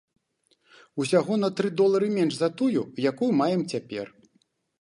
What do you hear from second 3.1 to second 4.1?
якую маем цяпер.